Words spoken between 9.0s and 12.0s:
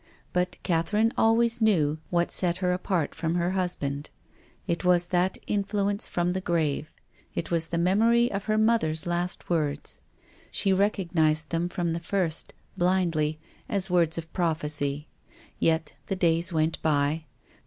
last words. She recog nised them from the